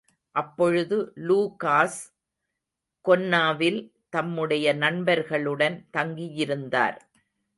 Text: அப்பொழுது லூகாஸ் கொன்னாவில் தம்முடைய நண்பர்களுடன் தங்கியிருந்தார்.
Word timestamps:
அப்பொழுது 0.35 0.97
லூகாஸ் 1.27 1.99
கொன்னாவில் 3.05 3.79
தம்முடைய 4.09 4.73
நண்பர்களுடன் 4.73 5.77
தங்கியிருந்தார். 5.97 6.97